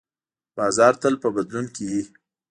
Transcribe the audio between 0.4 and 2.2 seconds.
بازار تل په بدلون کې وي.